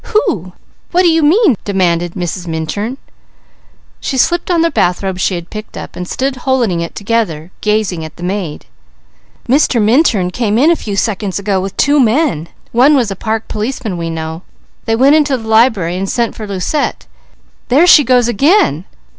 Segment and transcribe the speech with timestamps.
[0.15, 0.53] "Who?
[0.89, 2.47] What do you mean?" demanded Mrs.
[2.47, 2.97] Minturn.
[3.99, 8.03] She slipped on the bathrobe she had picked up, and stood holding it together, gazing
[8.03, 8.65] at the maid.
[9.47, 9.79] "Mr.
[9.79, 12.47] Minturn came with two men.
[12.71, 14.41] One was a park policeman we know.
[14.85, 17.05] They went into the library and sent for Lucette.
[17.67, 18.85] There she goes again!"